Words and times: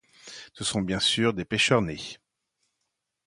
Ce 0.55 0.63
sont, 0.63 0.81
bien 0.81 0.99
sûr, 0.99 1.31
des 1.31 1.45
pêcheurs 1.45 1.83
nés. 1.83 2.17